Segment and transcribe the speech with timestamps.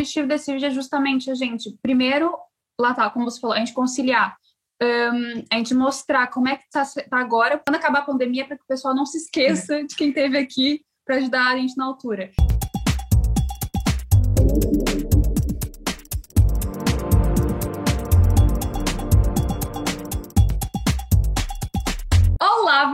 [0.00, 2.36] objetivo desse vídeo é justamente a gente, primeiro,
[2.80, 4.36] lá tá, como você falou, a gente conciliar,
[4.80, 8.56] um, a gente mostrar como é que tá, tá agora, quando acabar a pandemia, para
[8.56, 11.86] que o pessoal não se esqueça de quem teve aqui para ajudar a gente na
[11.86, 12.30] altura.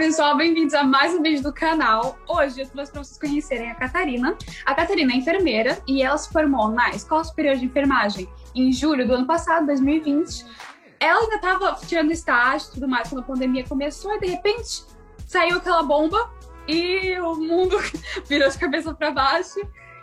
[0.04, 2.18] Pessoal, bem-vindos a mais um vídeo do canal.
[2.28, 4.36] Hoje eu trouxe para vocês conhecerem a Catarina.
[4.66, 9.06] A Catarina é enfermeira e ela se formou na Escola Superior de Enfermagem em julho
[9.06, 10.44] do ano passado, 2020.
[11.00, 14.84] Ela ainda estava tirando estágio e tudo mais quando a pandemia começou e de repente
[15.26, 16.30] saiu aquela bomba
[16.68, 17.78] e o mundo
[18.28, 19.58] virou de cabeça para baixo.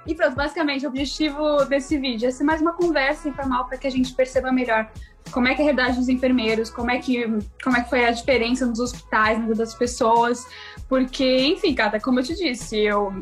[0.07, 3.85] E pronto, basicamente, o objetivo desse vídeo é ser mais uma conversa informal para que
[3.85, 4.89] a gente perceba melhor
[5.31, 7.25] como é que é a realidade dos enfermeiros, como é que,
[7.63, 10.45] como é que foi a diferença nos hospitais, na vida das pessoas,
[10.89, 13.13] porque, enfim, cara, como eu te disse, eu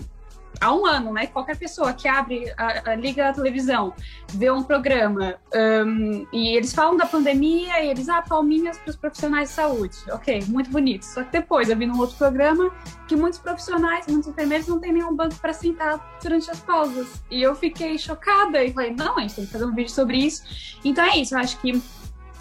[0.60, 1.28] há um ano, né?
[1.28, 3.94] Qualquer pessoa que abre, a, a, liga a televisão,
[4.34, 8.96] vê um programa um, e eles falam da pandemia e eles, ah, palminhas para os
[8.96, 9.98] profissionais de saúde.
[10.12, 11.04] Ok, muito bonito.
[11.04, 12.72] Só que depois eu vi num outro programa
[13.08, 17.22] que muitos profissionais, muitos enfermeiros não têm nenhum banco para sentar durante as pausas.
[17.30, 20.18] E eu fiquei chocada e falei, não, a gente tem que fazer um vídeo sobre
[20.18, 20.44] isso.
[20.84, 21.82] Então é isso, eu acho que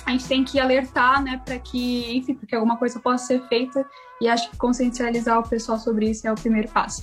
[0.09, 3.84] a gente tem que alertar, né, para que, enfim, porque alguma coisa possa ser feita
[4.23, 7.03] e acho que consciencializar o pessoal sobre isso é o primeiro passo.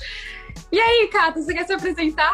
[0.71, 2.33] E aí, Cata, você quer se apresentar?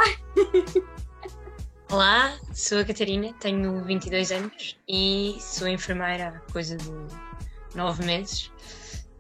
[1.91, 6.89] Olá, sou a Catarina, tenho 22 anos e sou enfermeira há coisa de
[7.75, 8.49] 9 meses.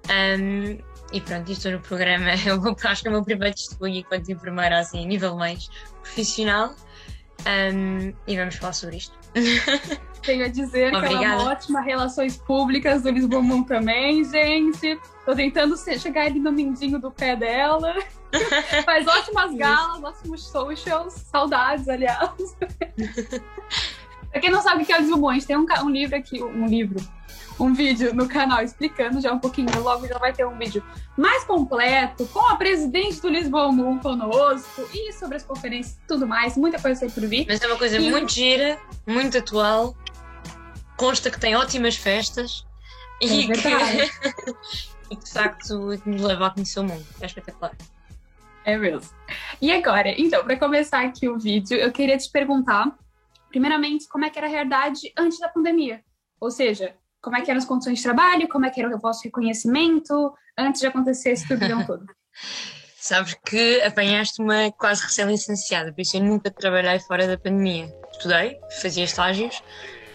[0.09, 0.79] Um,
[1.11, 4.79] e pronto, estou no programa, eu acho que é o meu primeiro testemunho enquanto enfermeira,
[4.79, 5.69] assim, a nível mais
[6.01, 6.73] profissional.
[7.45, 9.17] Um, e vamos falar sobre isto.
[10.21, 11.17] Tenho a dizer Obrigada.
[11.17, 14.99] que ela é uma ótima relações públicas do Lisboa Moon também, gente.
[15.25, 17.95] Tô tentando chegar ali no mindinho do pé dela.
[18.85, 21.13] Faz ótimas galas, ótimos socials.
[21.13, 22.55] Saudades, aliás.
[24.31, 26.15] pra quem não sabe o que é o Lisboa a gente tem um, um livro
[26.15, 26.99] aqui, um livro,
[27.61, 29.69] um vídeo no canal explicando já um pouquinho.
[29.81, 30.83] Logo já vai ter um vídeo
[31.17, 36.27] mais completo com a presidente do Lisboa Moon conosco e sobre as conferências e tudo
[36.27, 36.57] mais.
[36.57, 37.45] Muita coisa aí por vir.
[37.47, 38.09] Mas é uma coisa e...
[38.09, 39.95] muito gira, muito atual
[41.01, 42.63] consta que tem ótimas festas
[43.19, 43.67] é e, que,
[45.09, 47.03] e de facto nos leva a conhecer o mundo.
[47.19, 47.75] É espetacular.
[48.63, 49.09] É mesmo.
[49.59, 52.95] E agora, então, para começar aqui o vídeo, eu queria te perguntar,
[53.49, 56.03] primeiramente, como é que era a realidade antes da pandemia?
[56.39, 58.99] Ou seja, como é que eram as condições de trabalho, como é que era o
[58.99, 62.05] vosso reconhecimento antes de acontecer esse turbilhão todo?
[62.97, 67.91] Sabes que apanhaste uma quase recém-licenciada, por isso eu nunca trabalhei fora da pandemia.
[68.11, 69.61] Estudei, fazia estágios,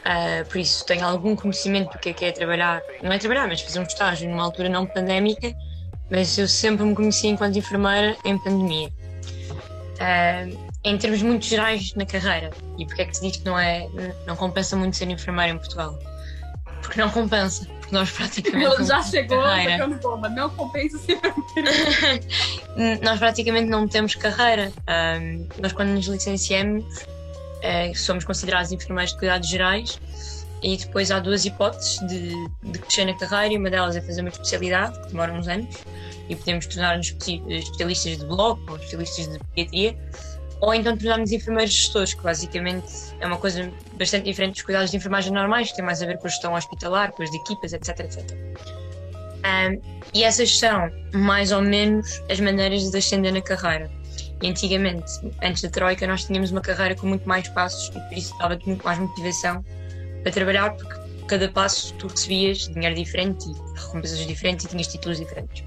[0.06, 3.49] Uh, por isso tenho algum conhecimento do que é, que é trabalhar, não é trabalhar,
[3.49, 5.53] mas fazer um estágio numa altura não pandémica,
[6.09, 8.88] mas eu sempre me conheci enquanto enfermeira em pandemia.
[8.88, 13.59] Uh, em termos muito gerais na carreira, e porque é que se diz que não,
[13.59, 13.88] é,
[14.25, 15.99] não compensa muito ser enfermeira em Portugal?
[16.87, 18.65] Porque não compensa, porque nós praticamente.
[18.65, 21.19] Ela já chegou tocando bomba, não compensa ser
[23.03, 24.73] Nós praticamente não temos carreira.
[24.83, 26.85] Uh, nós, quando nos licenciamos,
[27.61, 30.01] é, somos considerados enfermeiros de cuidados gerais.
[30.63, 32.33] E depois há duas hipóteses de,
[32.63, 35.77] de crescer na carreira e uma delas é fazer uma especialidade, que demora uns anos,
[36.29, 37.15] e podemos tornar-nos
[37.49, 39.99] especialistas de bloco ou especialistas de pediatria,
[40.61, 42.87] ou então tornarmos enfermeiros gestores, que basicamente
[43.21, 46.19] é uma coisa bastante diferente dos cuidados de enfermagem normais, que tem mais a ver
[46.19, 48.25] com a gestão hospitalar, com as equipas, etc, etc.
[49.47, 49.81] Um,
[50.15, 53.91] e essas são, mais ou menos, as maneiras de ascender na carreira.
[54.43, 55.11] E antigamente,
[55.43, 58.67] antes da Troika, nós tínhamos uma carreira com muito mais passos e por isso dava-te
[58.67, 59.65] muito mais motivação
[60.23, 60.94] para trabalhar, porque
[61.28, 65.65] cada passo tu recebias dinheiro diferente e recompensas diferentes e tinhas títulos diferentes.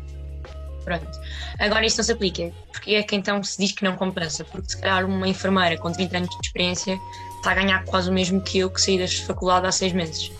[0.89, 1.19] Pronto.
[1.59, 2.51] Agora isso não se aplica.
[2.72, 4.44] Porque é que então se diz que não compensa?
[4.44, 7.00] Porque se calhar uma enfermeira com 30 anos de experiência
[7.38, 10.31] está a ganhar quase o mesmo que eu que saí da faculdade há 6 meses.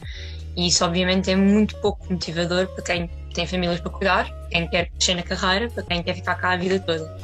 [0.58, 4.90] E isso obviamente é muito pouco motivador para quem tem famílias para cuidar, quem quer
[4.90, 7.16] crescer na carreira, para quem quer ficar cá a vida toda.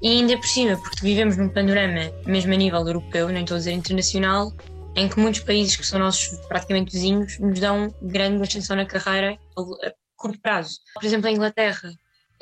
[0.00, 3.58] E ainda por cima, porque vivemos num panorama, mesmo a nível europeu, nem estou a
[3.58, 4.52] dizer internacional,
[4.94, 9.36] em que muitos países que são nossos praticamente vizinhos nos dão grande ascensão na carreira
[9.58, 10.78] a curto prazo.
[10.94, 11.92] Por exemplo, a Inglaterra,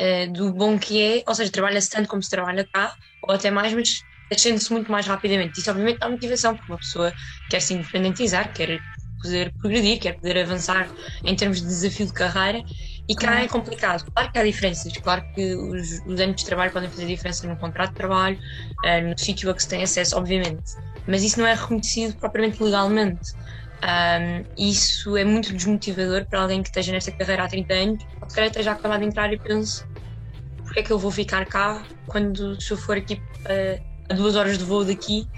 [0.00, 3.50] eh, do bom que é, ou seja, trabalha-se tanto como se trabalha cá, ou até
[3.50, 5.60] mais, mas ascende-se muito mais rapidamente.
[5.60, 7.14] Isso obviamente dá motivação, porque uma pessoa
[7.48, 8.82] quer se independentizar, quer
[9.22, 10.90] poder progredir, quer poder avançar
[11.24, 12.62] em termos de desafio de carreira
[13.08, 14.04] e cá é complicado.
[14.14, 17.58] Claro que há diferenças, claro que os, os anos de trabalho podem fazer diferença no
[17.58, 18.38] contrato de trabalho,
[18.84, 20.62] uh, no sítio a que se tem acesso, obviamente,
[21.06, 23.20] mas isso não é reconhecido propriamente legalmente.
[23.82, 28.28] Um, isso é muito desmotivador para alguém que esteja nesta carreira há 30 anos, ou
[28.28, 29.84] se calhar esteja acabado de entrar e pense
[30.70, 34.36] porque é que eu vou ficar cá quando se eu for aqui uh, a duas
[34.36, 35.28] horas de voo daqui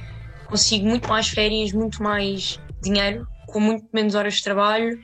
[0.44, 5.00] consigo muito mais férias, muito mais dinheiro, com muito menos horas de trabalho,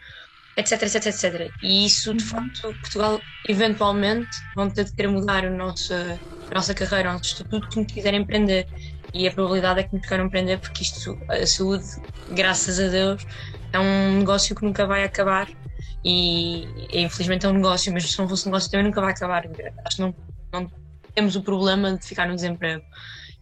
[0.55, 1.51] etc, etc, etc.
[1.63, 2.29] E isso, de uhum.
[2.29, 6.21] facto, Portugal, eventualmente, vão ter de querer mudar a nossa,
[6.51, 8.67] a nossa carreira, o nosso estatuto, se quiserem empreender.
[9.15, 11.85] E a probabilidade é que nos queiram empreender, porque isto, a saúde,
[12.31, 13.27] graças a Deus,
[13.73, 15.49] é um negócio que nunca vai acabar.
[16.05, 19.45] E, infelizmente é um negócio, mas se não fosse um negócio também nunca vai acabar.
[19.85, 20.15] Acho que não,
[20.53, 20.71] não
[21.15, 22.85] temos o problema de ficar no desemprego.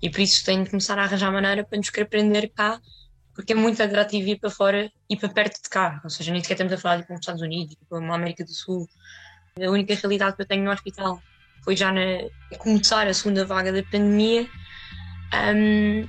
[0.00, 2.80] E por isso tem de começar a arranjar maneira para nos querer prender cá,
[3.34, 6.00] porque é muito atrativo ir para fora e para perto de cá.
[6.04, 8.52] Ou seja, nem sequer estamos a falar de tipo, Estados Unidos, tipo, uma América do
[8.52, 8.88] Sul.
[9.60, 11.20] A única realidade que eu tenho no hospital
[11.62, 12.00] foi já na,
[12.58, 14.48] começar a segunda vaga da pandemia.
[15.34, 16.08] Um,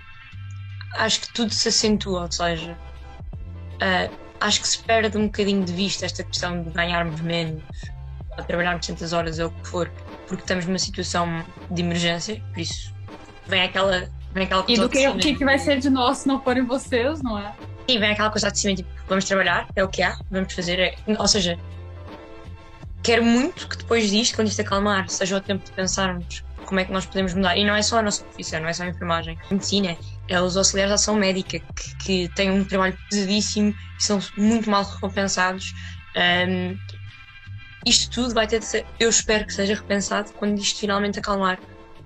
[0.95, 2.77] acho que tudo se acentua, ou seja,
[3.75, 7.63] uh, acho que se perde um bocadinho de vista esta questão de ganharmos menos,
[8.37, 9.91] a trabalharmos tantas horas ou o que for,
[10.27, 12.93] porque estamos numa situação de emergência, por isso
[13.47, 14.65] vem aquela, vem aquela.
[14.67, 17.37] E do que, o que, que vai ser de nós se não forem vocês, não
[17.37, 17.53] é?
[17.89, 20.79] Sim, vem aquela coisa de cima, tipo, vamos trabalhar, é o que há, vamos fazer.
[20.79, 20.95] É...
[21.17, 21.57] Ou seja,
[23.01, 26.85] quero muito que depois disto, quando isto acalmar, seja o tempo de pensarmos como é
[26.85, 27.57] que nós podemos mudar.
[27.57, 29.39] E não é só a nossa profissão, não é só a enfermagem.
[29.49, 29.97] A medicina
[30.27, 34.69] é os auxiliares de ação médica, que, que têm um trabalho pesadíssimo e são muito
[34.69, 35.73] mal recompensados.
[36.15, 36.77] Um,
[37.85, 41.57] isto tudo vai ter de ser, eu espero que seja repensado quando isto finalmente acalmar,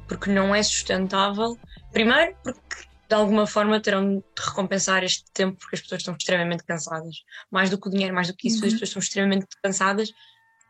[0.08, 1.58] porque não é sustentável.
[1.92, 6.64] Primeiro, porque de alguma forma terão de recompensar este tempo, porque as pessoas estão extremamente
[6.64, 7.24] cansadas.
[7.50, 8.68] Mais do que o dinheiro, mais do que isso, uhum.
[8.68, 10.14] as pessoas estão extremamente cansadas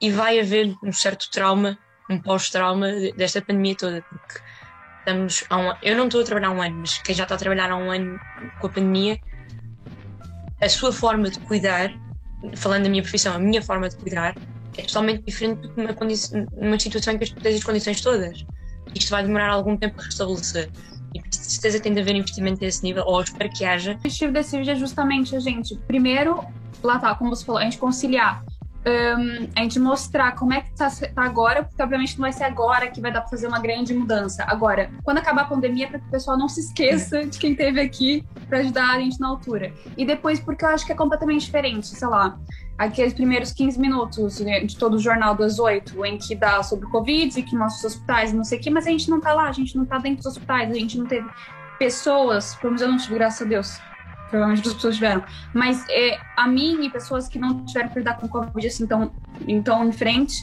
[0.01, 1.77] e vai haver um certo trauma,
[2.11, 4.39] um pós-trauma desta pandemia toda, porque
[4.99, 7.37] estamos um Eu não estou a trabalhar há um ano, mas quem já está a
[7.37, 8.19] trabalhar há um ano
[8.59, 9.19] com a pandemia,
[10.61, 11.91] a sua forma de cuidar,
[12.55, 14.35] falando da minha profissão, a minha forma de cuidar,
[14.77, 15.95] é totalmente diferente do que numa,
[16.61, 18.45] numa situação em que tens as condições todas.
[18.93, 20.69] Isto vai demorar algum tempo a restabelecer.
[21.13, 23.91] E com certeza tem de haver investimento desse nível, ou espero que haja.
[23.91, 26.45] O objetivo desse vídeo é justamente a gente, primeiro,
[26.81, 28.43] lá tá, como você falou, a gente conciliar
[28.85, 32.45] um, a gente mostrar como é que tá, tá, agora, porque obviamente não vai ser
[32.45, 34.43] agora que vai dar para fazer uma grande mudança.
[34.47, 37.79] Agora, quando acabar a pandemia, para que o pessoal não se esqueça de quem teve
[37.79, 39.71] aqui para ajudar a gente na altura.
[39.95, 42.39] E depois, porque eu acho que é completamente diferente, sei lá,
[42.77, 46.89] aqueles primeiros 15 minutos de todo o jornal das 8, em que dá sobre o
[46.89, 49.33] Covid, e que mostra os hospitais, não sei o quê, mas a gente não tá
[49.33, 51.29] lá, a gente não tá dentro dos hospitais, a gente não teve
[51.77, 53.79] pessoas, pelo menos eu não tive, graças a Deus,
[54.31, 55.23] provavelmente as pessoas tiveram.
[55.53, 59.11] Mas é, a mim e pessoas que não tiveram que lidar com Covid assim tão,
[59.63, 60.33] tão em frente,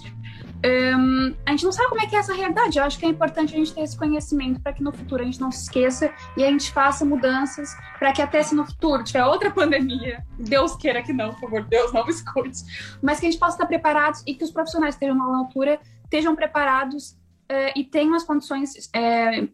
[0.64, 2.79] um, a gente não sabe como é que é essa realidade.
[2.79, 5.25] Eu acho que é importante a gente ter esse conhecimento para que no futuro a
[5.25, 9.02] gente não se esqueça e a gente faça mudanças para que até se no futuro
[9.02, 13.26] tiver outra pandemia, Deus queira que não, por favor, Deus não me escute, mas que
[13.26, 17.73] a gente possa estar preparados e que os profissionais estejam na altura, estejam preparados uh,
[17.76, 19.49] e tenham as condições uh,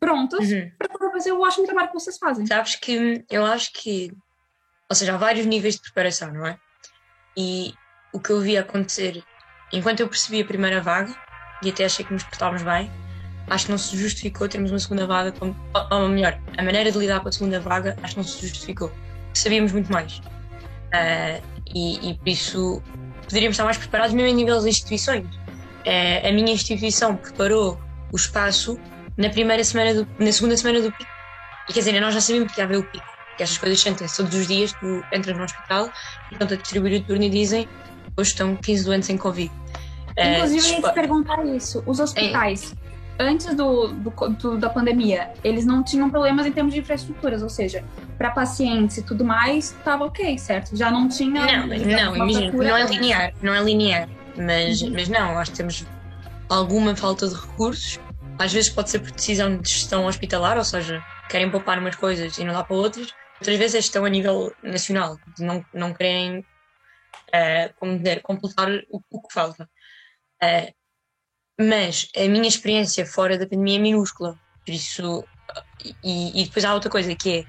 [0.00, 0.70] prontas uhum.
[0.78, 2.46] para poder fazer o ótimo trabalho que vocês fazem.
[2.46, 4.12] Sabes que eu acho que,
[4.88, 6.58] ou seja, há vários níveis de preparação, não é?
[7.36, 7.74] E
[8.12, 9.22] o que eu vi acontecer
[9.72, 11.14] enquanto eu percebi a primeira vaga
[11.62, 12.90] e até achei que nos portávamos bem,
[13.48, 15.56] acho que não se justificou termos uma segunda vaga, como,
[15.90, 18.92] ou melhor, a maneira de lidar com a segunda vaga acho que não se justificou.
[19.34, 20.18] Sabíamos muito mais.
[20.18, 21.42] Uh,
[21.74, 22.82] e, e, por isso
[23.24, 25.26] poderíamos estar mais preparados mesmo em nível das instituições.
[25.26, 27.78] Uh, a minha instituição preparou
[28.12, 28.78] o espaço
[29.18, 31.10] na primeira semana do, na segunda semana do pico.
[31.68, 33.04] E quer dizer, nós já sabíamos que ia haver o pico,
[33.36, 35.90] que estas coisas sentem-se todos os dias, tu entras no hospital
[36.32, 37.68] estão a distribuir o turno e dizem
[38.16, 39.52] hoje estão 15 doentes em Covid.
[40.16, 41.82] Inclusive, uh, eu ia te perguntar isso.
[41.86, 42.74] Os hospitais,
[43.18, 43.24] é.
[43.24, 47.48] antes do, do, do, da pandemia, eles não tinham problemas em termos de infraestruturas, ou
[47.48, 47.84] seja,
[48.16, 50.76] para pacientes e tudo mais, estava ok, certo?
[50.76, 51.46] Já não tinha.
[51.46, 54.08] Não, não, imagina, não é linear, não é linear.
[54.36, 54.92] Mas, uhum.
[54.92, 55.84] mas não, que temos
[56.48, 57.98] alguma falta de recursos
[58.38, 62.38] às vezes pode ser por decisão de gestão hospitalar, ou seja, querem poupar umas coisas
[62.38, 63.12] e não dá para outras.
[63.40, 66.44] Outras vezes é gestão a nível nacional, de não, não querem
[67.28, 69.68] uh, como dizer, completar o, o que falta.
[70.42, 70.72] Uh,
[71.60, 74.38] mas a minha experiência fora da pandemia é minúscula.
[74.64, 75.24] Por isso,
[76.04, 77.44] e, e, depois há outra coisa que é: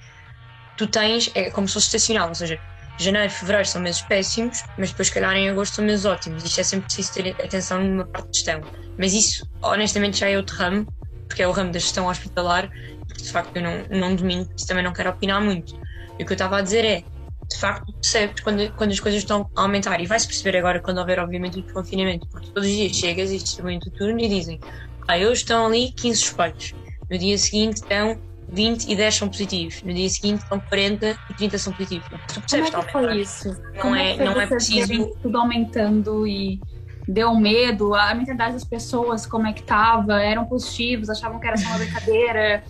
[0.77, 2.59] tu tens, é como se fosse estacional, ou seja,
[3.03, 6.43] janeiro, fevereiro são meses péssimos, mas depois, se calhar, em agosto são meses ótimos.
[6.43, 8.61] Isto é sempre preciso ter atenção numa parte de gestão.
[8.97, 10.87] Mas isso, honestamente, já é outro ramo,
[11.27, 14.67] porque é o ramo da gestão hospitalar, que de facto eu não, não domino, isso
[14.67, 15.73] também não quero opinar muito.
[16.19, 19.21] E o que eu estava a dizer é: de facto, percebes quando, quando as coisas
[19.21, 22.75] estão a aumentar, e vai-se perceber agora quando houver, obviamente, o desconfinamento, porque todos os
[22.75, 24.59] dias chegas e distribuem o turno e dizem:
[25.07, 26.73] ah, hoje estão ali 15 suspeitos,
[27.09, 29.81] no dia seguinte estão 20 e 10 são positivos.
[29.83, 32.07] No dia seguinte são 40 e 30 são positivos.
[32.33, 33.49] Tu percebes Como é que foi isso?
[33.49, 35.09] Não Como é, é não é preciso.
[35.21, 36.59] Tudo aumentando e
[37.07, 41.57] deu medo, a mentalidade das pessoas, como é que tava, eram positivos, achavam que era
[41.57, 42.63] só uma brincadeira.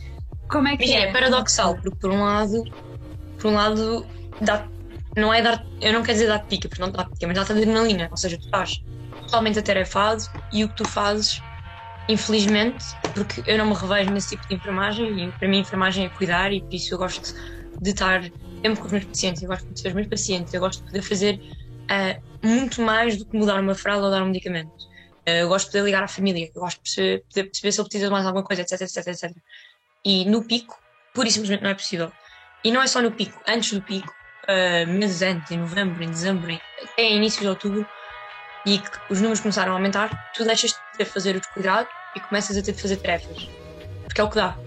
[0.50, 1.09] Como é que Imagina, é?
[1.09, 2.63] é paradoxal, porque por um lado,
[3.38, 4.05] por um lado,
[4.41, 4.67] dá,
[5.17, 7.51] não é dar, eu não quero dizer dar pica, porque não dá pica, mas dá-te
[7.51, 8.79] adrenalina, ou seja, tu estás
[9.25, 11.41] totalmente atarefado e o que tu fazes,
[12.10, 16.10] infelizmente, porque eu não me revejo nesse tipo de enfermagem e para mim enfermagem é
[16.10, 17.36] cuidar e por isso eu gosto
[17.80, 20.60] de estar sempre com os meus pacientes, eu gosto de ser os meus pacientes, eu
[20.60, 24.25] gosto de poder fazer uh, muito mais do que mudar uma fralda ou dar um
[24.25, 24.72] medicamento.
[25.28, 27.80] Uh, eu gosto de poder ligar à família, eu gosto de perceber, poder perceber se
[27.80, 29.32] ele precisa de mais alguma coisa, etc, etc, etc.
[30.04, 30.75] E no pico,
[31.13, 32.12] pura e simplesmente não é possível.
[32.63, 34.12] E não é só no pico, antes do pico,
[34.46, 37.88] uh, meses antes, em novembro, em dezembro, em, até início de outubro,
[38.66, 42.20] e que os números começaram a aumentar, tu deixas de de fazer o descuidado e
[42.20, 43.50] começas a ter de fazer tarefas.
[44.04, 44.58] Porque é o que dá.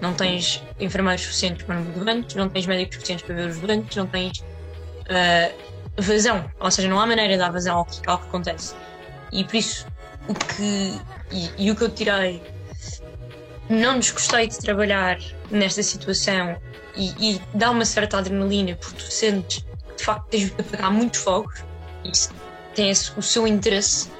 [0.00, 3.96] Não tens enfermeiros suficientes para os doentes, não tens médicos suficientes para ver os doentes,
[3.96, 5.54] não tens uh,
[5.96, 6.50] vazão.
[6.58, 8.74] Ou seja, não há maneira de dar vazão ao que, ao que acontece.
[9.32, 9.86] E por isso,
[10.28, 11.00] o que.
[11.30, 12.42] E, e o que eu tirei.
[13.68, 15.18] Não desgostei de trabalhar
[15.50, 16.56] nesta situação
[16.96, 20.90] e, e dá uma certa adrenalina porque tu sentes que de facto tens de apagar
[20.90, 21.64] muitos fogos
[22.04, 22.10] e
[22.74, 24.10] tem o seu interesse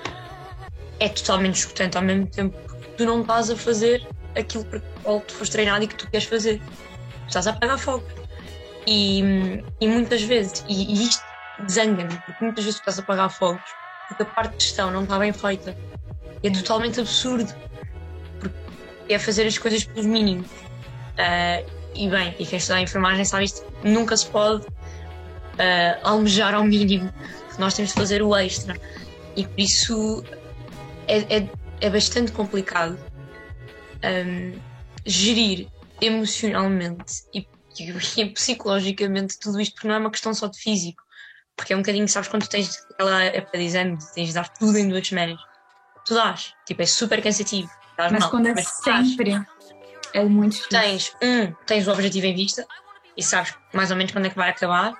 [1.00, 2.56] é totalmente escutante ao mesmo tempo
[2.96, 4.06] tu não estás a fazer
[4.36, 6.60] aquilo para qual tu foste treinado e que tu queres fazer.
[7.26, 8.04] Estás a apagar fogo.
[8.86, 9.20] E,
[9.80, 11.24] e muitas vezes, e, e isto
[11.70, 13.62] zanga-me, porque muitas vezes tu estás a apagar fogos
[14.12, 15.76] porque a parte de gestão não está bem feita.
[16.42, 17.52] E é totalmente absurdo.
[18.38, 20.46] Porque é fazer as coisas pelos mínimos.
[20.46, 26.54] Uh, e bem, e quem estuda a enfermagem sabe isto, nunca se pode uh, almejar
[26.54, 27.12] ao mínimo.
[27.58, 28.76] Nós temos de fazer o extra.
[29.36, 30.24] E por isso
[31.06, 31.48] é, é,
[31.82, 32.96] é bastante complicado
[34.04, 34.58] um,
[35.04, 35.68] gerir
[36.00, 37.46] emocionalmente e,
[37.78, 41.02] e, psicologicamente tudo isto, porque não é uma questão só de físico.
[41.56, 44.78] Porque é um bocadinho, sabes, quando tens aquela época de exame, tens de dar tudo
[44.78, 45.38] em duas semanas.
[46.06, 46.54] Tu dás.
[46.66, 47.68] Tipo, é super cansativo.
[47.98, 49.34] Mas mal, quando é mas sempre.
[50.14, 50.70] É muito difícil.
[50.70, 52.66] Tens, um, tens o objetivo em vista
[53.16, 54.94] e sabes mais ou menos quando é que vai acabar.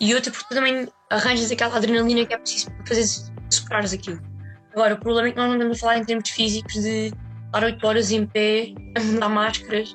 [0.00, 4.37] E outra, porque tu também arranjas aquela adrenalina que é preciso para fazer superares aquilo.
[4.72, 7.12] Agora, o problema é que nós não estamos a falar em termos físicos de
[7.46, 9.94] estar 8 horas em pé, a mudar máscaras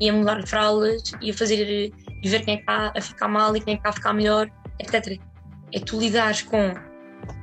[0.00, 3.28] e a mudar fraldas e a fazer e ver quem é que está a ficar
[3.28, 5.20] mal e quem é que está a ficar melhor, etc.
[5.72, 6.72] É tu lidares com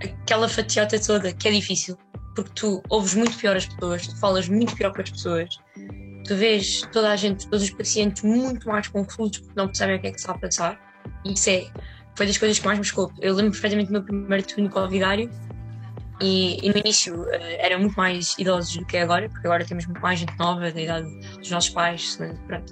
[0.03, 1.97] aquela fatiota toda que é difícil,
[2.35, 5.49] porque tu ouves muito pior as pessoas, tu falas muito pior com as pessoas,
[6.25, 10.01] tu vês toda a gente, todos os pacientes muito mais confusos porque não percebem o
[10.01, 10.79] que é que está a passar.
[11.25, 11.67] Isso é,
[12.15, 13.11] foi das coisas que mais me escou.
[13.21, 15.29] Eu lembro perfeitamente do meu primeiro turno covidário
[16.21, 19.65] e, e, no início uh, eram muito mais idosos do que é agora, porque agora
[19.65, 22.17] temos muito mais gente nova, da idade dos nossos pais.
[22.47, 22.71] Pronto.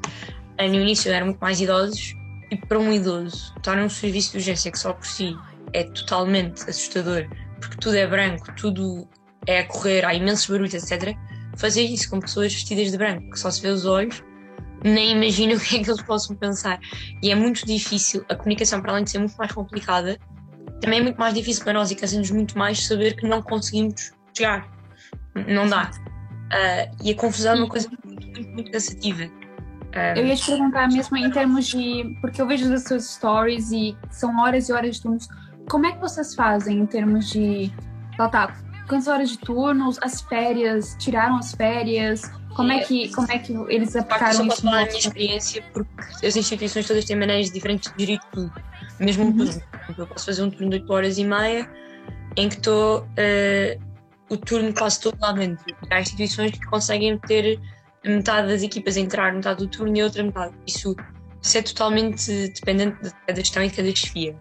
[0.59, 2.13] Uh, no início eram muito mais idosos,
[2.51, 5.35] e para um idoso estar num serviço de urgência que só por si
[5.73, 7.27] é totalmente assustador,
[7.59, 9.07] porque tudo é branco, tudo
[9.45, 11.15] é a correr, há imensos barulhos, etc.
[11.57, 14.23] Fazer isso com pessoas vestidas de branco, que só se vê os olhos,
[14.83, 16.79] nem imagino o que é que eles possam pensar.
[17.21, 20.17] E é muito difícil, a comunicação, para além de ser muito mais complicada,
[20.79, 24.11] também é muito mais difícil para nós e cansa-nos muito mais saber que não conseguimos
[24.35, 24.67] chegar.
[25.47, 25.91] Não dá.
[26.49, 29.25] Uh, e a confusão é uma coisa muito, muito, muito cansativa.
[29.25, 32.15] Uh, eu ia te perguntar mesmo em termos de.
[32.21, 35.27] Porque eu vejo as suas stories e são horas e horas de turnos.
[35.69, 37.71] Como é que vocês fazem em termos de.
[38.17, 38.53] Tá, tá,
[38.87, 42.21] quantas horas de turnos, as férias, tiraram as férias?
[42.55, 44.41] Como é que, como é que eles aplicaram isso?
[44.41, 48.19] Eu posso falar da minha experiência porque as instituições todas têm maneiras diferentes de gerir
[48.31, 48.51] tudo.
[48.99, 49.61] Mesmo um turno.
[49.97, 51.69] Eu posso fazer um turno de 8 horas e meia
[52.35, 53.89] em que estou uh,
[54.29, 55.65] o turno quase todo lá dentro.
[55.89, 57.59] Há instituições que conseguem ter
[58.05, 60.53] metade das equipas a entrar, metade do turno e outra metade.
[60.67, 60.95] Isso,
[61.41, 64.35] isso é totalmente dependente de cada gestão e de cada.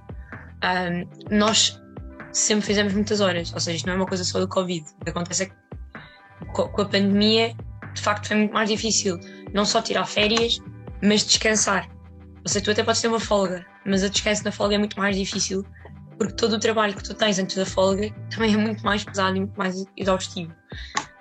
[0.65, 1.81] Um, nós
[2.33, 4.85] sempre fizemos muitas horas, ou seja, isto não é uma coisa só do Covid.
[5.01, 5.55] O que acontece é que
[6.53, 7.55] com a pandemia,
[7.95, 9.19] de facto, foi muito mais difícil
[9.53, 10.61] não só tirar férias,
[11.03, 11.89] mas descansar.
[12.45, 14.99] Ou seja, tu até podes ter uma folga, mas a descanso na folga é muito
[14.99, 15.65] mais difícil,
[16.19, 19.37] porque todo o trabalho que tu tens antes da folga também é muito mais pesado
[19.37, 20.53] e muito mais exaustivo.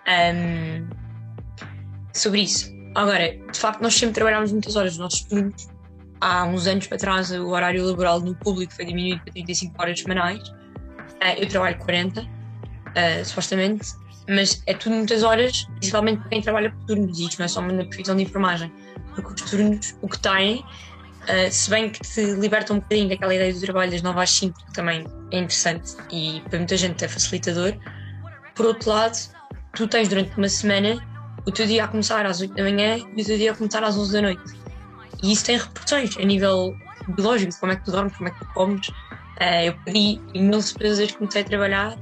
[0.08, 0.88] Um,
[2.14, 2.72] sobre isso.
[2.96, 5.68] Agora, de facto, nós sempre trabalhámos muitas horas nos nossos turnos.
[6.20, 10.00] Há uns anos para trás, o horário laboral no público foi diminuído para 35 horas
[10.00, 10.50] semanais.
[10.50, 13.88] Uh, eu trabalho 40, uh, supostamente,
[14.28, 17.48] mas é tudo muitas horas, principalmente para quem trabalha por turnos, e isto não é
[17.48, 18.72] só na profissão de enfermagem,
[19.14, 20.66] porque os turnos, o que têm,
[21.28, 24.32] uh, se bem que te liberta um bocadinho daquela ideia do trabalho das 9 às
[24.32, 27.74] 5, que também é interessante e para muita gente é facilitador,
[28.56, 29.18] por outro lado,
[29.74, 30.98] tu tens durante uma semana
[31.46, 33.84] o teu dia a começar às 8 da manhã e o teu dia a começar
[33.84, 34.54] às 11 da noite.
[35.24, 36.76] E isso tem repercussões a nível
[37.08, 38.88] biológico, como é que tu dormes, como é que tu comes.
[38.88, 41.98] Uh, eu perdi imensas vezes que comecei a trabalhar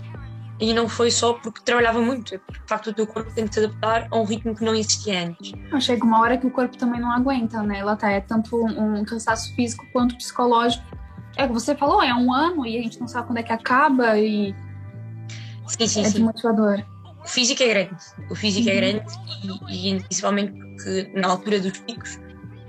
[0.60, 3.48] e não foi só porque trabalhava muito, é porque de facto o teu corpo tem
[3.48, 5.52] que se adaptar a um ritmo que não existia antes.
[5.82, 7.80] Chega uma hora que o corpo também não aguenta, né?
[7.80, 10.84] Ela tá, é tanto um, cansaço físico quanto psicológico.
[11.36, 13.44] É o que você falou, é um ano e a gente não sabe quando é
[13.44, 14.56] que acaba e
[15.68, 16.12] sim, sim, é sim.
[16.14, 16.82] desmotivador.
[17.22, 17.96] O físico é grande,
[18.30, 18.78] o físico é uhum.
[18.78, 19.06] é grande
[19.70, 22.20] e, e principalmente porque na altura dos picos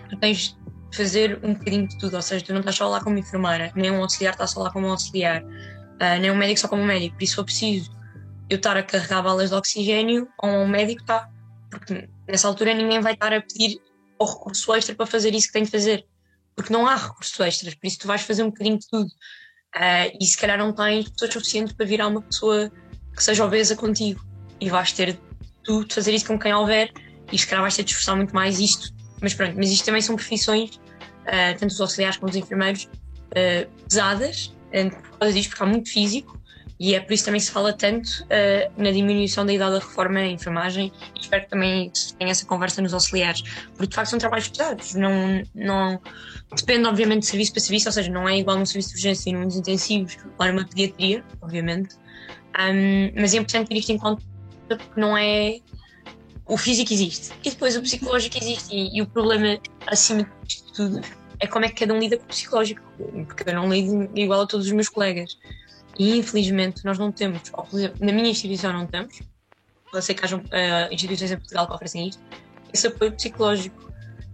[0.09, 0.57] tu tens
[0.91, 3.71] de fazer um bocadinho de tudo, ou seja, tu não estás só lá como enfermeira,
[3.77, 5.45] nem um auxiliar está só lá como auxiliar
[5.97, 7.17] uh, nem um médico só como um médico.
[7.17, 7.91] Por isso, for preciso
[8.49, 11.29] eu estar a carregar balas de oxigênio, ou um médico está.
[11.71, 13.81] Porque nessa altura ninguém vai estar a pedir
[14.19, 16.07] o recurso extra para fazer isso que tem de fazer.
[16.55, 19.09] Porque não há recurso extras, por isso tu vais fazer um bocadinho de tudo.
[19.75, 22.71] Uh, e se calhar não tens pessoas suficientes para virar uma pessoa
[23.15, 24.25] que seja obesa contigo.
[24.61, 25.19] E vais ter
[25.63, 26.91] tu de fazer isso com quem houver,
[27.31, 28.95] e se calhar vais ter de esforçar muito mais isto.
[29.21, 33.71] Mas pronto, mas isto também são profissões, uh, tanto os auxiliares como os enfermeiros, uh,
[33.89, 36.41] pesadas, por causa disto, porque há muito físico
[36.79, 40.21] e é por isso também se fala tanto uh, na diminuição da idade da reforma
[40.21, 44.11] em enfermagem e espero que também se tenha essa conversa nos auxiliares, porque de facto
[44.11, 46.01] são trabalhos pesados, não, não
[46.55, 49.31] depende obviamente de serviço para serviço, ou seja, não é igual num serviço de urgência
[49.31, 51.97] e num dos intensivos ou numa pediatria, obviamente,
[52.59, 54.23] um, mas é importante ter isto em conta
[54.69, 55.59] porque não é
[56.47, 61.01] o físico existe e depois o psicológico existe e, e o problema acima de tudo
[61.41, 62.83] é como é que cada um lida com o psicológico,
[63.27, 65.39] porque eu não lido igual a todos os meus colegas.
[65.99, 67.67] E infelizmente nós não temos, ou
[68.01, 69.21] na minha instituição não temos,
[69.93, 72.23] eu sei que há uh, instituições em Portugal que oferecem isto,
[72.73, 73.87] esse apoio psicológico.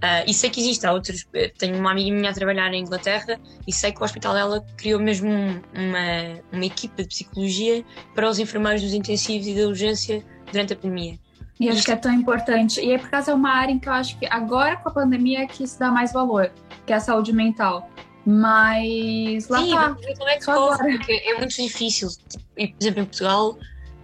[0.02, 1.24] Uh, e sei que existe, há outros.
[1.32, 4.66] Eh, tenho uma amiga minha a trabalhar na Inglaterra e sei que o hospital dela
[4.76, 10.24] criou mesmo uma, uma equipa de psicologia para os enfermeiros dos intensivos e da urgência
[10.50, 11.16] durante a pandemia.
[11.60, 12.80] E acho que é tão importante.
[12.80, 14.92] E é por causa é uma área em que eu acho que agora com a
[14.92, 16.50] pandemia é que se dá mais valor
[16.86, 17.88] que é a saúde mental.
[18.24, 19.96] Mas lá Sim, tá.
[20.16, 20.78] como é que agora.
[20.78, 22.08] Porque é muito difícil.
[22.56, 23.58] E, por exemplo, em Portugal,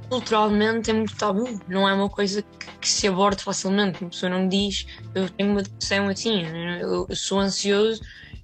[0.08, 1.60] culturalmente é muito tabu.
[1.68, 4.00] Não é uma coisa que, que se aborde facilmente.
[4.02, 6.44] Uma pessoa não diz, eu tenho uma depressão assim,
[6.80, 8.02] eu, eu sou ansioso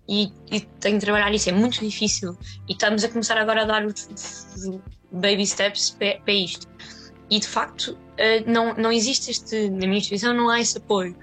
[0.09, 1.49] e, e, tenho de trabalhar isso.
[1.49, 2.39] É muito difícil.
[2.69, 4.09] E estamos a começar agora a dar os,
[4.55, 4.81] os
[5.11, 6.69] baby steps para, para isto.
[7.31, 11.17] E de facto, eh, não, não existe este, na minha instituição, não há esse apoio.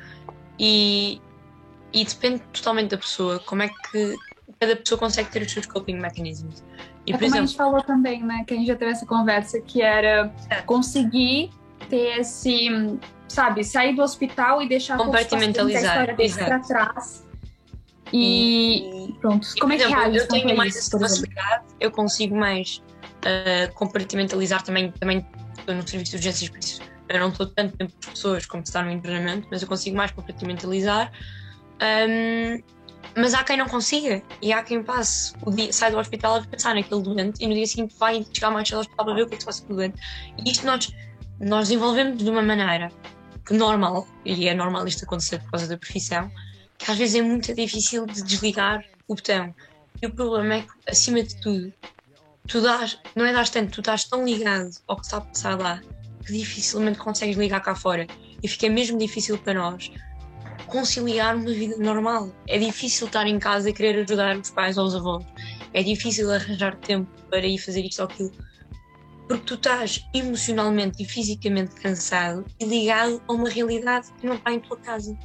[0.60, 1.22] E,
[1.94, 4.16] e depende totalmente da pessoa, como é que
[4.60, 6.64] cada pessoa consegue ter os seus coping mechanisms.
[7.06, 9.06] E, é por exemplo, a gente falou também, né, que a gente já teve essa
[9.06, 10.62] conversa, que era é.
[10.62, 11.52] conseguir
[11.90, 12.68] ter esse,
[13.28, 17.26] sabe, sair do hospital e deixar compartimentalizar a história para trás.
[18.14, 22.36] E, e pronto, e, como é que exemplo, Eu tenho mais essa facilidade, eu consigo
[22.36, 22.84] mais
[23.26, 25.26] uh, compartimentalizar também, também
[25.58, 26.82] estou no serviço de urgências, por isso
[27.14, 30.12] eu não estou tanto tempo com pessoas como está no internamento, mas eu consigo mais
[30.12, 31.12] compartimentalizar
[31.82, 32.62] um,
[33.16, 36.42] mas há quem não consiga e há quem passe o dia, sai do hospital a
[36.42, 39.24] pensar naquele doente e no dia seguinte vai chegar mais cedo ao hospital para ver
[39.24, 40.00] o que é que se passa com o doente.
[40.38, 40.94] E isto nós,
[41.40, 42.92] nós desenvolvemos de uma maneira
[43.46, 46.32] que normal, e é normal isto acontecer por causa da profissão,
[46.78, 49.54] que às vezes é muito difícil de desligar o botão.
[50.02, 51.74] E o problema é que, acima de tudo,
[52.48, 55.60] tu dás, não é das tanto, tu estás tão ligado ao que está a passar
[55.60, 55.82] lá
[56.26, 58.08] que dificilmente consegues ligar cá fora.
[58.42, 59.92] E fica mesmo difícil para nós
[60.72, 62.34] conciliar uma vida normal.
[62.48, 65.24] É difícil estar em casa e querer ajudar os pais ou os avós.
[65.74, 68.32] É difícil arranjar tempo para ir fazer isto ou aquilo.
[69.28, 74.52] Porque tu estás emocionalmente e fisicamente cansado e ligado a uma realidade que não está
[74.52, 75.18] em tua casa.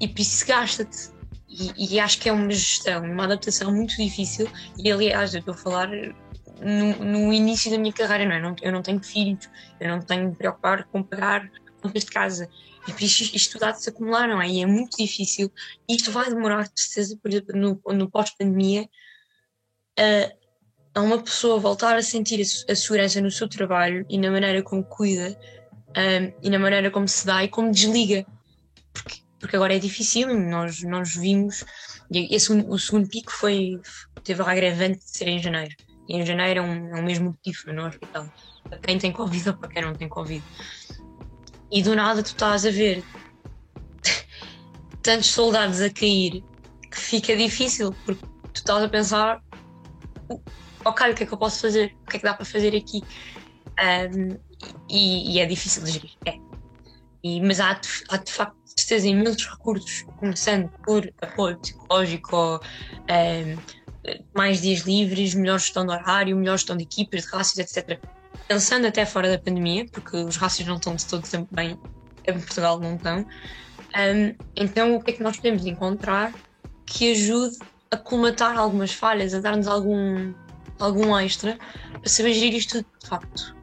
[0.00, 1.10] E por isso gasta-te.
[1.48, 4.48] E, e, acho que é uma gestão, uma adaptação muito difícil.
[4.78, 8.56] E aliás, eu estou a falar no, no início da minha carreira, não é?
[8.62, 9.48] Eu não, tenho filhos,
[9.80, 12.48] eu não tenho de preocupar com pagar contas de casa
[12.86, 14.48] e por isso isto há de se acumular, não é?
[14.48, 15.50] E é muito difícil.
[15.88, 18.88] Isto vai demorar, de certeza, por exemplo, no, no pós-pandemia,
[19.98, 24.30] a, a uma pessoa voltar a sentir a, a, segurança no seu trabalho e na
[24.30, 25.36] maneira como cuida
[25.90, 28.24] um, e na maneira como se dá e como desliga.
[28.92, 31.64] Porque, porque agora é difícil, nós, nós vimos.
[32.12, 33.80] Esse, o segundo pico foi.
[34.22, 35.74] teve a agravante de ser em janeiro.
[36.08, 38.32] E em janeiro é um, é um mesmo motivo no hospital.
[38.62, 40.42] Para quem tem Covid ou para quem não tem Covid
[41.70, 43.02] e do nada tu estás a ver
[45.02, 46.42] tantos soldados a cair
[46.90, 49.42] que fica difícil porque tu estás a pensar
[50.84, 51.96] ok, o que é que eu posso fazer?
[52.02, 53.02] O que é que dá para fazer aqui?
[53.78, 54.38] Um,
[54.88, 56.38] e, e, é difícil de gerir, é.
[57.22, 62.60] E, mas há, há de facto certeza imensos recursos, começando por apoio psicológico,
[63.10, 63.56] um,
[64.34, 68.00] mais dias livres, melhor gestão de horário, melhor gestão de equipas, de raças, etc
[68.48, 71.78] pensando até fora da pandemia, porque os rácios não estão de todo sempre bem,
[72.26, 73.26] em Portugal não estão.
[73.96, 76.32] Um, então, o que é que nós podemos encontrar
[76.84, 77.58] que ajude
[77.90, 80.32] a colmatar algumas falhas, a dar-nos algum,
[80.78, 81.58] algum extra
[81.92, 83.56] para saber gerir isto tudo, de facto.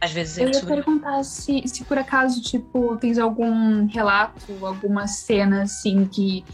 [0.00, 5.06] às vezes é Eu ia perguntar se, se por acaso, tipo, tens algum relato, alguma
[5.06, 6.44] cena, assim, que...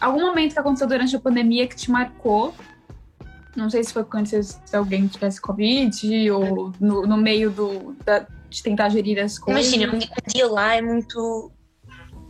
[0.00, 2.54] Algum momento que aconteceu durante a pandemia que te marcou
[3.56, 8.26] não sei se foi quando se alguém tivesse Covid ou no, no meio do, da,
[8.50, 9.72] de tentar gerir as coisas.
[9.72, 11.52] Imagina, um dia lá é muito.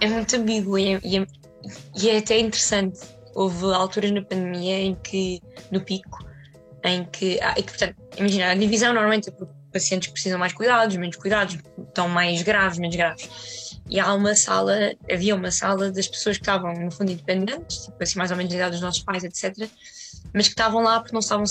[0.01, 1.27] é muito ambíguo e é, e é,
[1.97, 3.01] e é até interessante.
[3.35, 6.25] Houve alturas na pandemia em que, no pico,
[6.85, 7.41] em que.
[7.41, 10.97] Ah, e que portanto, imagina, a divisão normalmente é por pacientes que precisam mais cuidados,
[10.97, 13.81] menos cuidados, estão mais graves, menos graves.
[13.91, 18.01] E há uma sala, havia uma sala das pessoas que estavam, no fundo, independentes, tipo
[18.01, 19.69] assim, mais ou menos da idade dos nossos pais, etc
[20.33, 21.47] mas que estavam lá porque não estavam a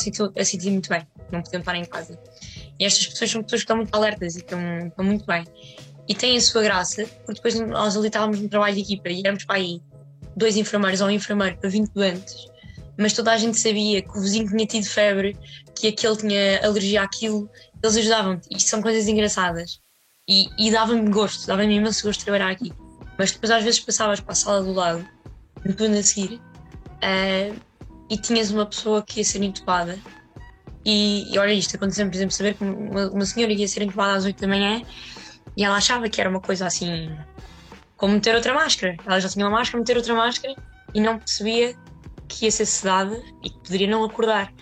[0.45, 2.19] sentir, muito bem, não podiam estar em casa.
[2.79, 5.45] E estas pessoas são pessoas que estão muito alertas e estão, estão muito bem.
[6.07, 9.21] E têm a sua graça, porque depois nós ali estávamos no trabalho de equipa e
[9.21, 9.81] éramos para aí
[10.35, 12.35] dois enfermeiros ou um enfermeiro para 20 doentes,
[12.97, 15.37] mas toda a gente sabia que o vizinho tinha tido febre,
[15.75, 17.49] que aquele tinha alergia àquilo,
[17.81, 18.47] eles ajudavam-te.
[18.55, 19.79] Isto são coisas engraçadas.
[20.27, 22.71] E, e dava-me gosto, dava-me imenso gosto de trabalhar aqui.
[23.17, 25.05] Mas depois às vezes passavas para a sala do lado,
[25.65, 27.59] no turno a seguir, uh,
[28.13, 29.97] e tinhas uma pessoa que ia ser entubada.
[30.85, 34.13] E, e olha isto, aconteceu por exemplo, saber que uma, uma senhora ia ser entubada
[34.13, 34.83] às 8 da manhã
[35.57, 37.09] e ela achava que era uma coisa assim,
[37.97, 38.95] como meter outra máscara.
[39.03, 40.55] Ela já tinha uma máscara, meter outra máscara
[40.93, 41.75] e não percebia
[42.27, 44.53] que ia ser sedada e que poderia não acordar.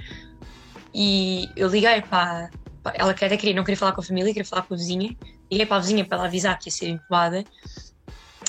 [0.94, 2.50] E eu liguei para.
[2.94, 5.18] Ela até queria, não queria falar com a família, queria falar com a vizinha.
[5.52, 7.44] Liguei para a vizinha para ela avisar que ia ser entubada.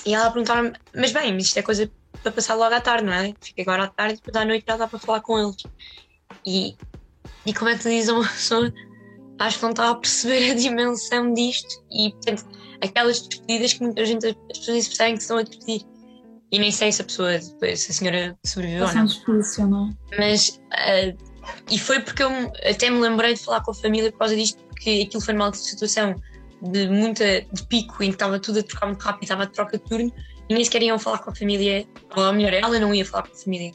[0.07, 1.91] E ela perguntava-me: Mas bem, isto é coisa
[2.23, 3.35] para passar logo à tarde, não é?
[3.41, 5.57] Fica agora à tarde e depois à noite já dá para falar com eles.
[6.47, 6.77] E,
[7.45, 8.73] e como é que a uma pessoa?
[9.39, 12.47] Acho que não estava a perceber a dimensão disto e, portanto,
[12.81, 15.83] aquelas despedidas que muita gente, as pessoas percebem que estão a despedir.
[16.51, 19.07] E nem sei se a pessoa, se a senhora sobreviveu ou não.
[19.07, 20.19] difícil, não é?
[20.19, 21.17] Mas, uh,
[21.71, 22.31] e foi porque eu
[22.71, 25.53] até me lembrei de falar com a família por causa disto, porque aquilo foi uma
[25.55, 26.15] situação
[26.61, 29.79] de muita de pico em que estava tudo a trocar muito rápido, estava a troca
[29.79, 30.13] de turno
[30.53, 31.87] nem sequer iam falar com a família,
[32.17, 33.73] ou melhor, ela não ia falar com a família.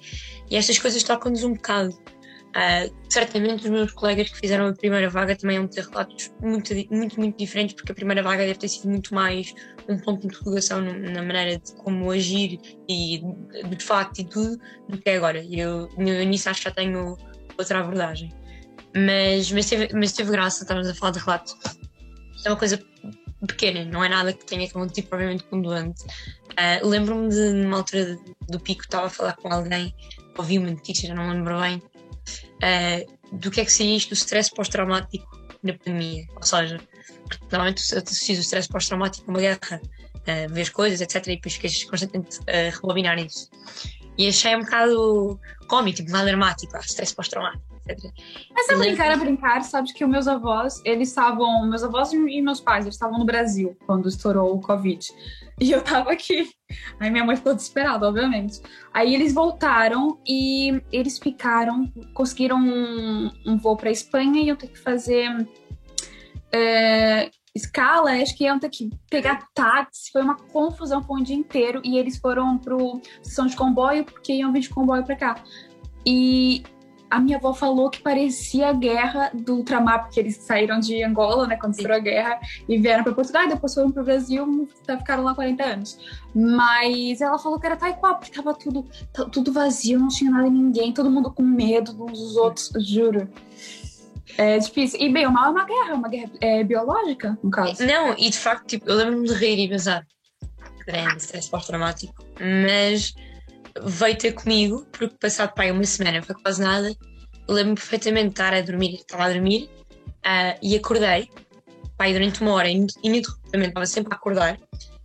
[0.50, 1.94] E estas coisas tocam-nos um bocado.
[2.48, 6.74] Uh, certamente os meus colegas que fizeram a primeira vaga também vão ter relatos muito,
[6.90, 9.54] muito, muito diferentes, porque a primeira vaga deve ter sido muito mais
[9.88, 12.60] um ponto de interrogação na maneira de como agir
[12.90, 13.22] e
[13.70, 14.58] de facto e tudo
[14.90, 15.40] do que é agora.
[15.44, 17.16] E eu nisso acho que já tenho
[17.58, 18.34] outra abordagem.
[18.96, 21.54] Mas, mas, teve, mas teve graça, estávamos a falar de relato.
[22.44, 22.80] É uma coisa
[23.46, 26.04] pequena, não é nada que tenha que acontecer provavelmente com doente.
[26.58, 28.18] Uh, Lembro-me de, numa altura
[28.50, 29.94] do pico, estava a falar com alguém,
[30.38, 34.50] ouvi uma notícia, não lembro bem, uh, do que é que seria isto do stress
[34.54, 35.28] pós-traumático
[35.62, 36.26] na pandemia.
[36.36, 36.80] Ou seja,
[37.52, 41.28] normalmente associas o stress pós-traumático a uma guerra, uh, vês coisas, etc.
[41.28, 43.50] E depois ficas constantemente a rebobinar isso.
[44.18, 47.77] E achei um bocado cómico, tipo, nada dramático, ah, stress pós-traumático.
[48.54, 52.42] Mas a brincar, a brincar, sabes que os meus avós, eles estavam, meus avós e
[52.42, 55.06] meus pais, eles estavam no Brasil quando estourou o Covid.
[55.60, 56.48] E eu tava aqui.
[57.00, 58.62] Aí minha mãe ficou desesperada, obviamente.
[58.94, 64.68] Aí eles voltaram e eles ficaram, conseguiram um, um voo para Espanha e eu ter
[64.68, 65.48] que fazer
[66.54, 71.36] é, escala, acho que iam ter que pegar táxi, foi uma confusão, foi um dia
[71.36, 75.44] inteiro, e eles foram pro sessão de comboio, porque iam vir de comboio para cá.
[76.06, 76.64] E
[77.10, 81.48] a minha avó falou que parecia a guerra do ultramar, porque eles saíram de Angola,
[81.48, 84.70] né, quando estourou a guerra, e vieram para Portugal, e depois foram para o Brasil,
[84.86, 85.98] ficaram lá 40 anos.
[86.36, 88.86] Mas ela falou que era Taekwondo, porque tava tudo,
[89.32, 93.30] tudo vazio, não tinha nada ninguém, todo mundo com medo uns dos outros, juro.
[94.38, 95.00] É difícil.
[95.00, 97.84] E bem, o mal é uma guerra, uma guerra é, biológica, no caso.
[97.86, 100.06] Não, e de facto, tipo, eu lembro-me de rir e pensar,
[100.86, 103.14] grande stress pós-traumático, mas
[103.84, 106.96] veio ter comigo, porque passado pai uma semana, foi quase nada.
[107.48, 109.70] Lembro-me perfeitamente de estar a dormir, estava a dormir
[110.26, 111.30] uh, e acordei,
[111.98, 114.60] pai, durante uma hora, ininterruptamente, estava sempre a acordar,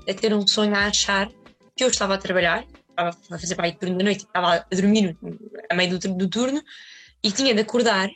[0.09, 1.29] a ter um sonho a achar
[1.77, 5.17] que eu estava a trabalhar, estava a fazer pai turno da noite, estava a dormir
[5.71, 6.63] a meio do, do turno
[7.23, 8.11] e tinha de acordar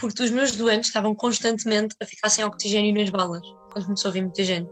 [0.00, 4.12] porque os meus doentes estavam constantemente a ficar sem oxigênio nas balas, quando começou a
[4.12, 4.70] vir muita gente.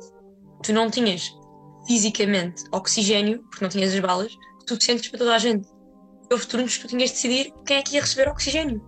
[0.62, 1.30] Tu não tinhas
[1.86, 4.32] fisicamente oxigênio, porque não tinhas as balas,
[4.68, 5.68] suficientes para toda a gente.
[6.30, 8.82] Houve turnos que tu tinhas de decidir quem é que ia receber oxigênio.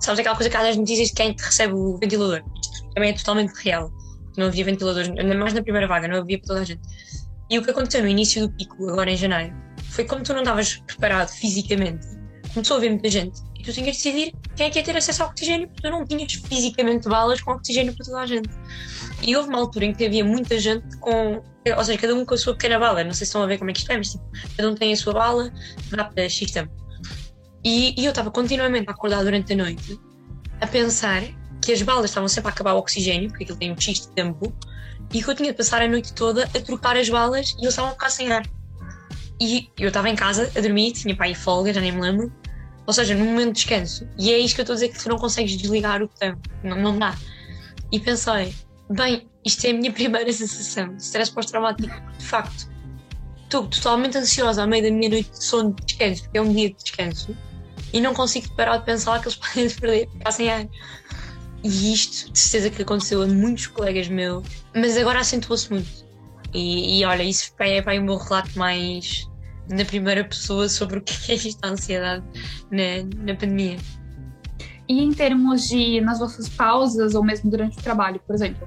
[0.00, 2.42] Sabes aquela coisa que há nas notícias de quem é recebe o ventilador?
[2.62, 3.90] Isto também é totalmente real.
[4.36, 6.80] Não havia ventiladores, ainda mais na primeira vaga, não havia para toda a gente.
[7.50, 9.54] E o que aconteceu no início do pico, agora em janeiro,
[9.90, 12.06] foi como tu não estavas preparado fisicamente,
[12.52, 14.96] começou a haver muita gente e tu tinhas de decidir quem é que ia ter
[14.96, 18.48] acesso ao oxigênio, porque tu não tinhas fisicamente balas com oxigênio para toda a gente.
[19.22, 21.42] E houve uma altura em que havia muita gente com.
[21.76, 23.04] Ou seja, cada um com a sua pequena bala.
[23.04, 24.24] Não sei se estão a ver como é que isto é, mas tipo,
[24.56, 25.52] cada um tem a sua bala,
[25.90, 26.72] dá para X tempo.
[27.64, 29.98] E, e eu estava continuamente a acordar durante a noite
[30.60, 31.22] a pensar
[31.62, 34.08] que as balas estavam sempre a acabar o oxigênio, porque aquilo tem um X de
[34.12, 34.52] tempo,
[35.12, 37.70] e que eu tinha de passar a noite toda a trocar as balas e eles
[37.70, 38.46] estavam a ficar sem ar.
[39.40, 42.32] E eu estava em casa a dormir, tinha pai folga, já nem me lembro.
[42.86, 44.08] Ou seja, num momento de descanso.
[44.18, 46.36] E é isto que eu estou a dizer que tu não consegues desligar o botão.
[46.64, 47.14] Não, não dá.
[47.92, 48.54] E pensei,
[48.90, 51.94] bem, isto é a minha primeira sensação de stress pós-traumático.
[52.18, 52.68] De facto,
[53.44, 56.52] estou totalmente ansiosa à meio da minha noite de sono de descanso, porque é um
[56.52, 57.36] dia de descanso,
[57.92, 60.66] e não consigo parar de pensar que eles podem perder, ficar sem ar.
[61.64, 66.06] E isto, de certeza que aconteceu a muitos colegas meus, mas agora acentuou-se muito.
[66.54, 69.28] E, e, olha, isso é para o meu relato mais
[69.68, 72.24] na primeira pessoa sobre o que é isto da ansiedade
[72.70, 73.78] na, na pandemia.
[74.88, 78.66] E em termos de nas vossas pausas ou mesmo durante o trabalho, por exemplo,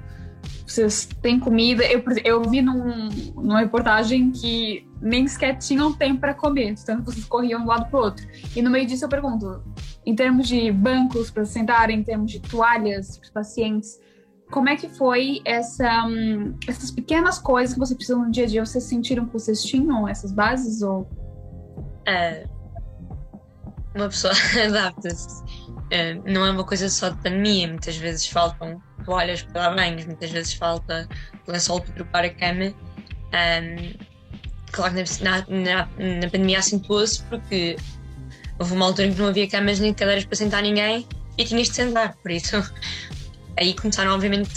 [0.65, 1.84] vocês têm comida?
[1.84, 7.25] Eu, eu vi num, numa reportagem que nem sequer tinham tempo para comer, tanto vocês
[7.25, 8.25] corriam de um lado para o outro.
[8.55, 9.63] E no meio disso eu pergunto,
[10.05, 13.99] em termos de bancos para sentar, em termos de toalhas para os pacientes,
[14.51, 18.47] como é que foi essa, um, essas pequenas coisas que você precisa no dia a
[18.47, 18.65] dia?
[18.65, 21.01] Vocês sentiram que vocês tinham essas bases ou?
[22.07, 22.49] Uh,
[23.95, 24.34] uma pessoa
[24.67, 25.43] adapta-se.
[25.91, 27.67] Uh, não é uma coisa só de pandemia.
[27.67, 31.08] Muitas vezes faltam toalhas para dar banhos, muitas vezes falta
[31.47, 32.73] lençol para trocar a cama.
[33.34, 33.93] Um,
[34.71, 37.75] claro que na, na, na pandemia acentuou-se porque
[38.58, 41.67] houve uma altura em que não havia camas nem cadeiras para sentar ninguém e tinhas
[41.67, 42.15] de sentar.
[42.15, 42.56] Por isso
[43.58, 44.49] aí começaram, obviamente,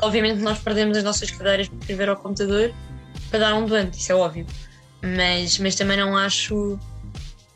[0.00, 2.72] obviamente nós perdemos as nossas cadeiras para escrever ao computador
[3.30, 4.46] para dar um doente, isso é óbvio.
[5.02, 6.78] Mas, mas também não acho.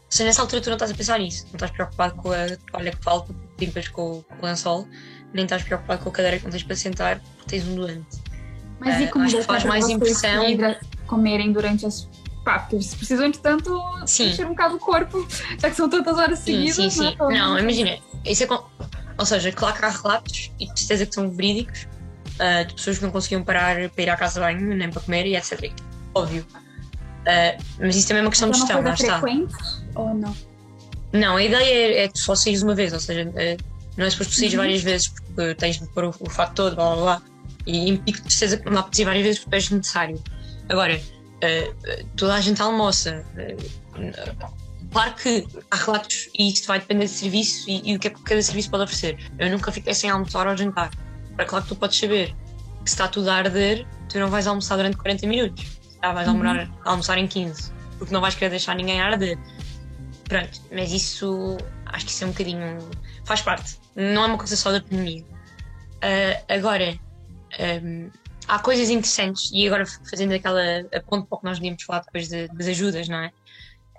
[0.09, 2.92] Se nessa altura tu não estás a pensar nisso, não estás preocupado com a toalha
[2.92, 4.87] que falta, limpas com, com o lençol,
[5.33, 8.23] nem estás preocupado com a cadeira que não tens para sentar porque tens um doente.
[8.79, 10.45] Mas uh, e como acho que faz mais impressão
[11.07, 12.09] comerem durante as
[12.45, 14.29] pá, porque precisam de tanto Sim.
[14.29, 15.27] encher um bocado o corpo,
[15.59, 16.77] já que são tantas horas sim, seguidas.
[16.77, 18.62] Sim, sim, Não, não imagina, isso é com...
[19.19, 21.88] Ou seja, claro que há relatos, e de certeza que são verídicos,
[22.38, 25.01] uh, de pessoas que não conseguiam parar para ir à casa de banho, nem para
[25.01, 25.73] comer, e etc.
[26.14, 26.47] Óbvio.
[26.53, 29.19] Uh, mas isso também é uma questão de gestão, lá está.
[29.19, 29.55] frequente
[29.96, 30.37] ou não?
[31.12, 33.64] Não, a ideia é, é que só saís uma vez, ou seja, uh,
[33.96, 34.59] não é suposto sair uhum.
[34.59, 37.22] várias vezes porque tens de pôr o, o fato todo, blá blá blá.
[37.66, 40.22] E implico de certeza que não dá para várias vezes porque é necessário.
[40.68, 41.00] Agora,
[42.16, 43.24] toda a gente almoça.
[44.92, 48.11] Claro que há relatos e isso vai depender do serviço e, e, o que é
[48.11, 49.18] que cada serviço pode oferecer.
[49.38, 50.90] Eu nunca fiquei sem almoçar ou jantar.
[51.37, 52.35] É claro que tu podes saber
[52.82, 55.66] que se está tudo a arder, tu não vais almoçar durante 40 minutos.
[56.00, 56.35] Ah, vais uhum.
[56.35, 59.38] almoçar, almoçar em 15, porque não vais querer deixar ninguém a arder.
[60.29, 62.91] Pronto, mas isso acho que isso é um bocadinho.
[63.25, 63.79] faz parte.
[63.95, 65.23] Não é uma coisa só da pandemia.
[65.23, 66.99] Uh, agora,
[67.83, 68.11] um,
[68.49, 72.29] há coisas interessantes, e agora fazendo aquela ponto para o que nós devíamos falar depois
[72.29, 73.33] de, das ajudas, não é?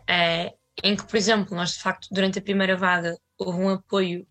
[0.10, 4.28] Uh, em que, por exemplo, nós de facto durante a primeira vaga houve um apoio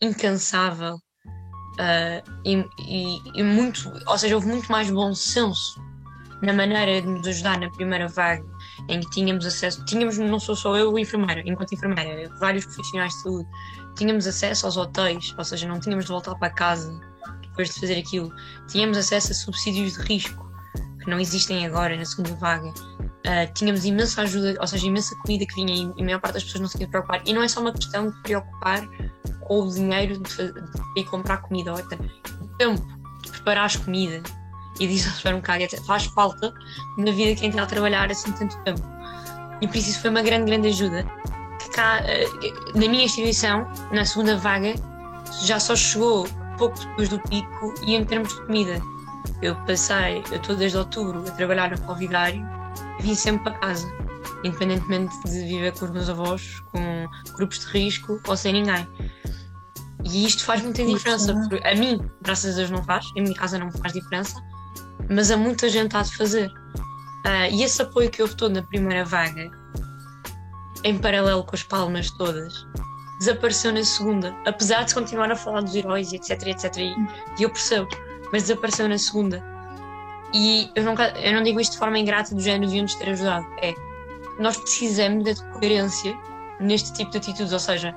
[0.00, 5.80] incansável uh, e, e, e, muito, ou seja, houve muito mais bom senso
[6.42, 8.44] na maneira de nos ajudar na primeira vaga,
[8.88, 13.22] em que tínhamos acesso, tínhamos, não sou só eu, enfermeira, enquanto enfermeira, vários profissionais de
[13.22, 13.48] saúde,
[13.96, 17.00] tínhamos acesso aos hotéis, ou seja, não tínhamos de voltar para casa
[17.42, 18.32] depois de fazer aquilo,
[18.68, 20.44] tínhamos acesso a subsídios de risco
[21.04, 22.68] que não existem agora na segunda vaga.
[22.68, 26.34] Uh, tínhamos imensa ajuda, ou seja, imensa comida que vinha e, e a maior parte
[26.34, 27.22] das pessoas não se tinha preocupar.
[27.26, 28.86] E não é só uma questão de preocupar
[29.40, 31.96] com o dinheiro de, de ir comprar comida, ou até
[32.58, 32.86] tempo
[33.22, 34.22] de preparar as comida
[34.80, 35.80] e disso ao supermercado, etc.
[35.84, 36.52] Faz falta
[36.98, 38.82] na vida quem está a trabalhar assim tanto tempo.
[39.60, 41.04] E por isso isso foi uma grande, grande ajuda.
[41.60, 44.74] Que cá, uh, na minha instituição, na segunda vaga,
[45.42, 48.80] já só chegou pouco depois do pico e em termos de comida.
[49.40, 52.44] Eu passei, eu estou desde outubro a trabalhar no Covidário
[53.00, 53.86] vim sempre para casa,
[54.42, 58.86] independentemente de viver com os meus avós, com grupos de risco ou sem ninguém.
[60.04, 61.32] E isto faz muita diferença.
[61.48, 64.40] Porque a mim, graças a Deus, não faz, em minha casa não faz diferença,
[65.10, 66.48] mas a muita gente há de fazer.
[66.48, 69.50] Uh, e esse apoio que houve todo na primeira vaga,
[70.82, 72.66] em paralelo com as palmas todas,
[73.18, 74.34] desapareceu na segunda.
[74.46, 76.94] Apesar de continuar a falar dos heróis e etc, etc, e,
[77.38, 77.88] e eu percebo,
[78.32, 79.42] mas desapareceu na segunda.
[80.34, 83.10] E eu, nunca, eu não digo isto de forma ingrata do género de nos ter
[83.10, 83.46] ajudado.
[83.62, 83.74] É,
[84.38, 86.14] nós precisamos de coerência
[86.60, 87.94] neste tipo de atitudes, ou seja,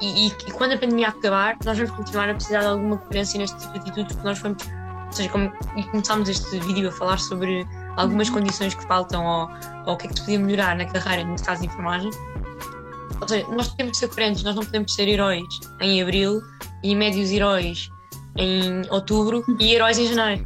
[0.00, 3.38] e, e, e, quando a pandemia acabar, nós vamos continuar a precisar de alguma coerência
[3.38, 4.62] neste tipo de atitudes, porque nós vamos,
[5.10, 5.52] ou seja, como,
[5.90, 8.34] começámos este vídeo a falar sobre algumas uhum.
[8.34, 9.50] condições que faltam ou,
[9.86, 12.10] ou o que é que se podia melhorar na carreira, neste caso de enfermagem.
[13.20, 15.44] Ou seja, nós temos de ser coerentes, nós não podemos ser heróis
[15.80, 16.40] em abril
[16.84, 17.90] e médios heróis
[18.36, 20.44] em outubro e heróis em janeiro.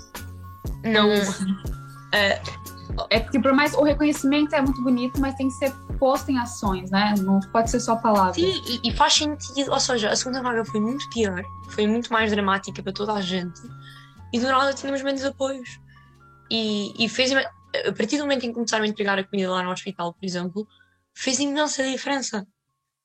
[0.82, 1.08] Não.
[1.10, 2.64] Uh,
[3.10, 6.38] é porque por mais o reconhecimento é muito bonito, mas tem que ser posto em
[6.38, 7.14] ações, né?
[7.18, 8.36] Não pode ser só palavras.
[8.36, 12.10] Sim, e, e faz sentido, ou seja, a segunda vaga foi muito pior, foi muito
[12.12, 13.60] mais dramática para toda a gente
[14.34, 15.68] e do nada tínhamos menos apoios.
[16.50, 19.62] E, e fez, a partir do momento em que começaram a entregar a comida lá
[19.62, 20.66] no hospital, por exemplo,
[21.14, 22.44] fez imensa diferença.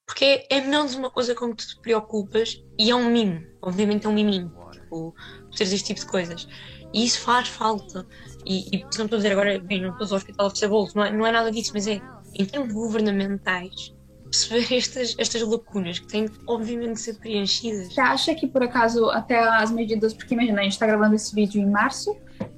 [0.07, 3.45] Porque é menos uma coisa com que tu te preocupas e é um mimo.
[3.61, 4.51] Obviamente é um miminho.
[4.71, 5.13] Tipo,
[5.55, 6.47] teres este tipo de coisas.
[6.91, 8.07] E isso faz falta.
[8.43, 10.95] E, e não estou a dizer agora, bem, não estou ao hospital a oferecer bolos,
[10.95, 12.01] não é, não é nada disso, mas é
[12.33, 13.93] em termos governamentais,
[14.29, 17.93] perceber estas, estas lacunas que têm, obviamente, de ser preenchidas.
[17.93, 21.33] Você acha que, por acaso, até as medidas, porque imagina, a gente está gravando esse
[21.33, 22.15] vídeo em março,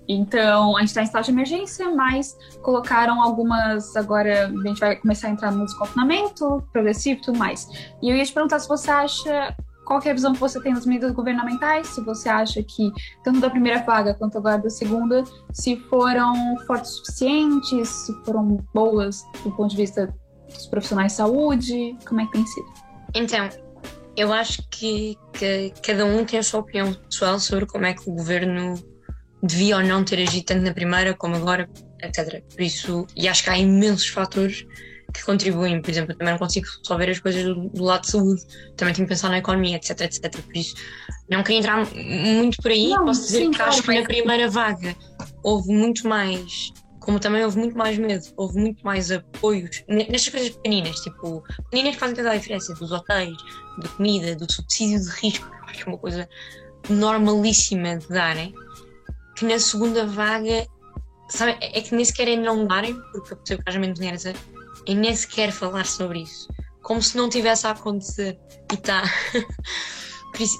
[0.07, 3.95] então, a gente está em estado de emergência, mas colocaram algumas.
[3.95, 7.67] Agora a gente vai começar a entrar no desconfinamento progressivo e tudo mais.
[8.01, 9.55] E eu ia te perguntar se você acha.
[9.83, 11.87] Qual é a visão que você tem das medidas governamentais?
[11.87, 12.91] Se você acha que,
[13.23, 16.33] tanto da primeira vaga quanto agora da segunda, se foram
[16.67, 20.13] fortes o suficientes, se foram boas do ponto de vista
[20.53, 21.95] dos profissionais de saúde?
[22.07, 22.67] Como é que tem sido?
[23.13, 23.49] Então,
[24.15, 28.09] eu acho que, que cada um tem a sua opinião pessoal sobre como é que
[28.09, 28.75] o governo
[29.41, 31.69] devia ou não ter agido tanto na primeira como agora,
[32.01, 32.43] etc.
[32.43, 34.65] Por isso, e acho que há imensos fatores
[35.13, 35.81] que contribuem.
[35.81, 38.41] Por exemplo, eu também não consigo resolver as coisas do, do, lado de saúde,
[38.75, 40.41] também tenho que pensar na economia, etc, etc.
[40.41, 40.75] Por isso,
[41.29, 42.89] não queria entrar muito por aí.
[42.89, 44.95] Não, Posso dizer sim, que acho que na primeira vaga
[45.43, 46.71] houve muito mais.
[47.01, 51.95] Como também houve muito mais medo, houve muito mais apoios nestas coisas pequeninas, tipo, pequeninas
[51.95, 53.37] que fazem toda a diferença, dos hotéis,
[53.79, 56.29] da comida, do subsídio de risco, que é uma coisa
[56.89, 58.53] normalíssima de darem
[59.41, 60.67] que na segunda vaga,
[61.27, 64.39] sabe, é que nem sequer é não darem, porque eu percebo que menos dinheiro
[64.85, 66.47] e nem sequer falar sobre isso.
[66.83, 68.37] Como se não tivesse a acontecer.
[68.71, 69.01] E tá.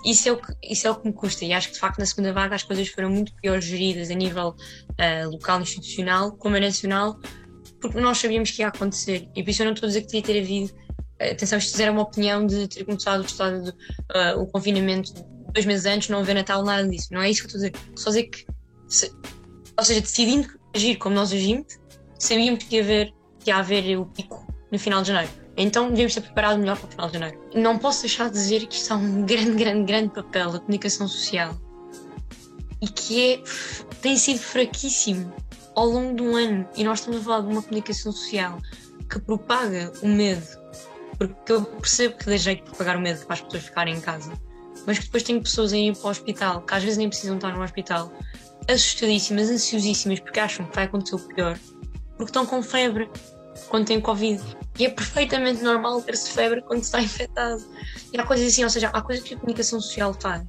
[0.06, 1.46] Isso, é, o que, isso é o que me custa.
[1.46, 4.14] E acho que de facto na segunda vaga as coisas foram muito pior geridas a
[4.14, 7.20] nível uh, local, institucional, como a nacional,
[7.80, 9.28] porque nós sabíamos que ia acontecer.
[9.36, 10.74] E por isso eu não estou a dizer que devia ter havido.
[11.22, 15.14] Uh, atenção, isto era uma opinião de ter começado o, estado de, uh, o confinamento
[15.54, 17.10] dois meses antes, não haver Natal, nada disso.
[17.12, 17.96] Não é isso que eu estou a dizer.
[17.96, 18.46] Só dizer que
[18.88, 19.12] se,
[19.78, 21.80] ou seja, decidindo agir como nós agimos,
[22.18, 25.41] sabíamos que ia haver, que ia haver o pico no final de janeiro.
[25.58, 27.42] Então devíamos ter preparado melhor para o final de janeiro.
[27.54, 31.08] Não posso deixar de dizer que isto é um grande, grande, grande papel da comunicação
[31.08, 31.56] social
[32.82, 33.44] e que é,
[34.02, 35.32] tem sido fraquíssimo
[35.76, 36.68] ao longo de um ano.
[36.76, 38.58] E nós estamos a falar de uma comunicação social
[39.10, 40.48] que propaga o medo,
[41.18, 44.32] porque eu percebo que dá jeito propagar o medo para as pessoas ficarem em casa,
[44.88, 47.36] mas que depois tem pessoas a ir para o hospital que às vezes nem precisam
[47.36, 48.12] estar no hospital
[48.68, 51.60] assustadíssimas, ansiosíssimas, porque acham que vai acontecer o pior,
[52.12, 53.10] porque estão com febre
[53.70, 54.42] quando têm Covid.
[54.80, 57.64] E é perfeitamente normal ter-se febre quando se está infectado.
[58.14, 60.46] E há coisas assim, ou seja, há coisas que a comunicação social faz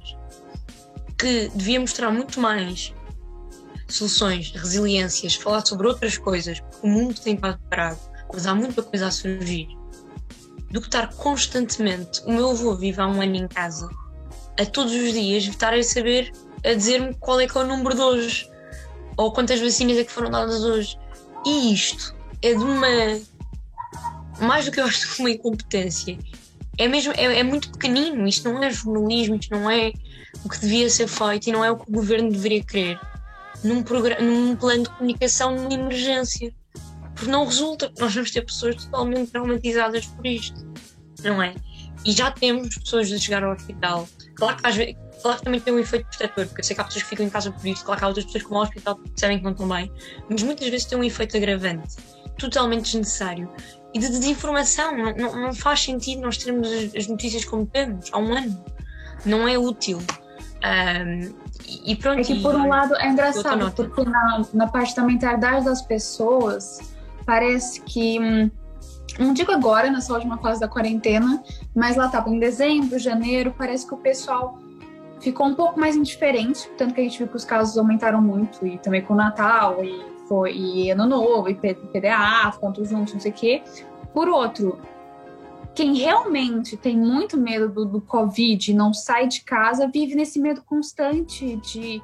[1.17, 2.93] que devia mostrar muito mais
[3.87, 7.99] soluções, resiliências, falar sobre outras coisas, porque o mundo tem estado parado,
[8.33, 9.69] mas há muita coisa a surgir,
[10.69, 12.21] do que estar constantemente.
[12.25, 13.89] O meu avô vive há um ano em casa,
[14.59, 16.31] a todos os dias, estar a saber
[16.65, 18.49] a dizer-me qual é que é o número de hoje
[19.15, 20.97] ou quantas vacinas é que foram dadas hoje.
[21.45, 22.87] E isto é de uma.
[24.39, 26.17] Mais do que eu acho de uma incompetência.
[26.77, 28.27] É mesmo, é, é, muito pequenino.
[28.27, 29.93] Isto não é jornalismo, isto não é
[30.43, 32.99] o que devia ser feito e não é o que o governo deveria querer
[33.63, 33.83] num,
[34.21, 36.53] num plano de comunicação numa emergência.
[37.15, 40.65] Porque não resulta, nós vamos ter pessoas totalmente traumatizadas por isto,
[41.23, 41.53] não é?
[42.03, 44.09] E já temos pessoas a chegar ao hospital.
[44.35, 46.81] Claro que às vezes, Claro que também tem um efeito protetor, porque eu sei que
[46.81, 48.57] há pessoas que ficam em casa por isso, claro que há outras pessoas que vão
[48.57, 49.89] ao hospital porque sabem que não estão bem,
[50.29, 51.95] mas muitas vezes tem um efeito agravante,
[52.37, 53.49] totalmente desnecessário.
[53.93, 58.17] E de desinformação, não, não, faz sentido nós termos as, as, notícias como temos há
[58.17, 58.63] um ano.
[59.25, 59.99] Não é útil.
[59.99, 61.33] Um,
[61.85, 62.19] e pronto.
[62.19, 66.79] É que por um lado é engraçado, porque na, na parte da mentalidade das pessoas,
[67.25, 68.19] parece que.
[68.19, 68.51] Hum,
[69.19, 71.43] não digo agora, nessa última fase da quarentena,
[71.75, 74.57] mas lá estava em dezembro, janeiro, parece que o pessoal
[75.19, 78.65] ficou um pouco mais indiferente, tanto que a gente viu que os casos aumentaram muito,
[78.65, 83.19] e também com o Natal, e, foi, e Ano Novo, e PDA, todos juntos, não
[83.19, 83.63] sei o quê.
[84.13, 84.79] Por outro,
[85.75, 90.39] quem realmente tem muito medo do, do Covid e não sai de casa, vive nesse
[90.39, 92.01] medo constante de.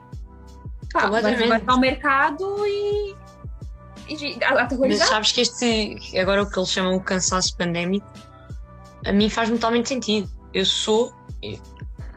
[0.91, 3.15] Tá, vai, vai ao mercado e.
[4.09, 5.07] e aterrorizar.
[5.07, 6.19] Mas sabes que este.
[6.19, 8.07] Agora o que eles chamam o cansaço pandémico,
[9.05, 10.27] a mim faz totalmente sentido.
[10.51, 11.13] Eu sou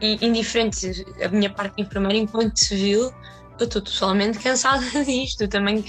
[0.01, 3.13] indiferente a minha parte de enfermeira, enquanto civil,
[3.59, 5.47] eu estou totalmente cansada disto.
[5.47, 5.83] Também,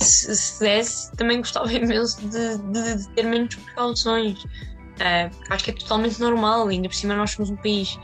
[0.00, 4.42] se, se desse, também gostava imenso de, de, de ter menos precauções.
[4.44, 7.98] Uh, acho que é totalmente normal, ainda por cima nós somos um país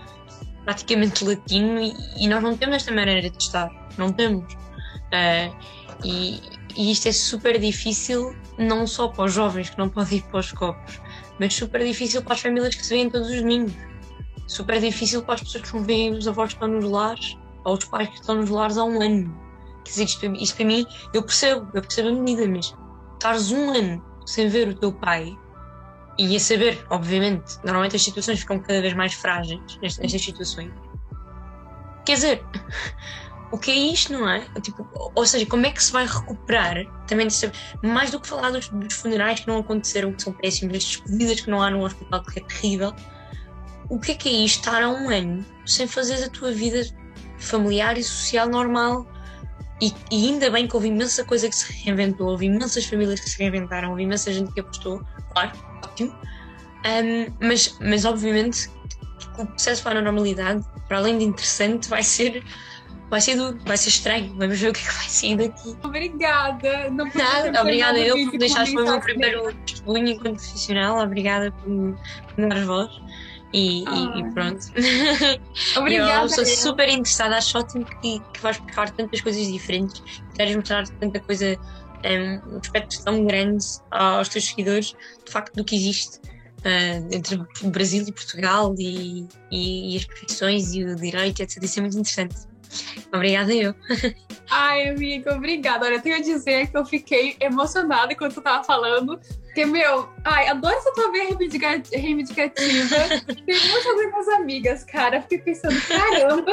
[0.64, 4.52] praticamente latino e, e nós não temos esta maneira de estar, não temos.
[4.54, 5.56] Uh,
[6.04, 6.40] e,
[6.76, 10.40] e isto é super difícil, não só para os jovens que não podem ir para
[10.40, 11.00] os copos,
[11.38, 13.72] mas super difícil para as famílias que se veem todos os domingos.
[14.46, 17.84] Super difícil para as pessoas que não veem os avós que nos lares ou os
[17.84, 19.34] pais que estão nos lares há um ano.
[19.84, 22.74] Quer dizer, isto, isto para mim, eu percebo, eu percebo a medida, mas
[23.14, 25.36] estares um ano sem ver o teu pai
[26.18, 30.72] e a saber, obviamente, normalmente as situações ficam cada vez mais frágeis nestas, nestas situações.
[32.04, 32.44] Quer dizer,
[33.50, 34.40] o que é isto, não é?
[34.60, 36.84] Tipo, ou seja, como é que se vai recuperar?
[37.06, 40.32] Também de saber, mais do que falar dos, dos, funerais que não aconteceram, que são
[40.32, 42.94] péssimos, das despedidas que não há no hospital, que é terrível.
[43.88, 44.60] O que é que é isto?
[44.60, 46.82] Estar há um ano sem fazer a tua vida
[47.42, 49.06] familiar e social normal
[49.80, 53.28] e, e, ainda bem que houve imensa coisa que se reinventou, houve imensas famílias que
[53.28, 55.50] se reinventaram, houve imensa gente que apostou, claro,
[55.82, 56.14] ótimo.
[56.84, 58.70] Um, mas, mas obviamente
[59.38, 62.44] o processo para a normalidade, para além de interessante, vai ser
[63.12, 64.34] vai ser, do, vai ser estranho.
[64.38, 65.76] Vamos ver o que, é que vai sair daqui.
[65.82, 66.88] Obrigada.
[66.90, 70.98] Não nada, obrigada eu por deixares o meu primeiro testemunho enquanto profissional.
[70.98, 72.90] Obrigada por, por me dar voz.
[73.52, 74.64] E, e, e, pronto.
[75.76, 76.24] Obrigada.
[76.24, 80.56] Eu sou super interessada, acho ótimo que, que vais explicar tantas coisas diferentes, que queres
[80.56, 81.58] mostrar tanta coisa,
[82.04, 84.94] um, um aspecto tão grande aos teus seguidores,
[85.24, 90.04] de facto, do que existe uh, entre o Brasil e Portugal e, e, e, as
[90.06, 91.62] profissões e o direito, etc.
[91.62, 92.51] Isso é muito interessante.
[93.12, 93.74] Obrigada eu.
[94.50, 95.86] Ai, amiga, obrigada.
[95.86, 99.18] Olha, eu tenho a dizer que eu fiquei emocionada enquanto tu tava falando.
[99.44, 101.88] Porque, meu, ai, adoro essa tua veia reivindicativa.
[101.94, 105.20] tem muitas minhas amigas, cara.
[105.22, 106.52] Fiquei pensando, caramba,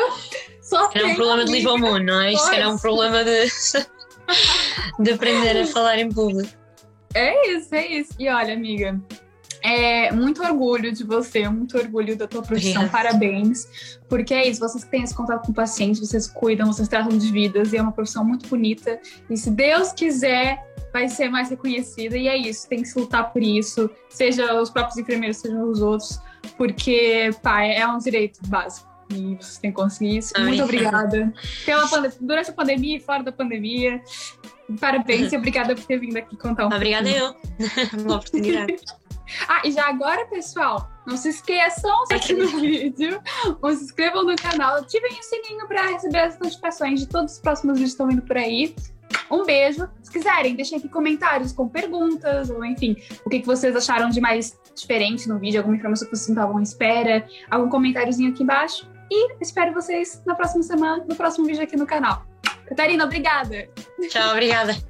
[0.62, 2.34] só Era um problema de Live Moon, não é?
[2.34, 3.48] Isto era um problema de,
[5.00, 6.50] de aprender a falar em público.
[7.14, 8.14] É isso, é isso.
[8.20, 9.00] E olha, amiga,
[9.62, 13.10] é, muito orgulho de você, muito orgulho da tua profissão, Obrigada.
[13.10, 13.98] parabéns.
[14.08, 17.74] Porque é isso, vocês têm esse contato com pacientes, vocês cuidam, vocês tratam de vidas,
[17.74, 19.00] e é uma profissão muito bonita.
[19.30, 22.18] E se Deus quiser, vai ser mais reconhecida.
[22.18, 25.82] E é isso, tem que se lutar por isso, seja os próprios enfermeiros, sejam os
[25.82, 26.20] outros,
[26.58, 28.90] porque, pá, é um direito básico.
[29.12, 30.34] E vocês têm que conseguir isso.
[30.38, 30.46] Ai.
[30.46, 31.34] Muito obrigada.
[31.66, 31.88] Pela
[32.22, 34.02] durante a pandemia e fora da pandemia.
[34.80, 37.36] Parabéns e obrigada por ter vindo aqui contar um Obrigada eu.
[38.06, 38.76] Uma oportunidade.
[39.48, 43.22] Ah, e já agora, pessoal, não se esqueçam aqui no vídeo,
[43.62, 47.40] ou se inscrevam no canal, ativem o sininho para receber as notificações de todos os
[47.40, 48.76] próximos vídeos que estão vindo por aí.
[49.32, 49.88] Um beijo.
[50.02, 54.20] Se quiserem, deixem aqui comentários com perguntas, ou enfim, o que, que vocês acharam de
[54.20, 58.90] mais diferente no vídeo, alguma informação que vocês estavam à espera, algum comentáriozinho aqui embaixo.
[59.12, 62.26] E espero vocês na próxima semana, no próximo vídeo aqui no canal.
[62.68, 63.68] Catarina, obrigada.
[64.10, 64.89] Tchau, obrigada.